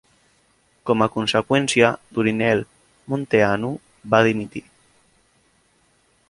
[0.89, 2.63] Com a conseqüència, Dorinel
[3.13, 3.71] Munteanu
[4.15, 4.65] va dimitir.